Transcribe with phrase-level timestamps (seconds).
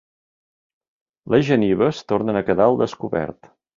[1.33, 3.53] Les genives tornen a quedar al descobert.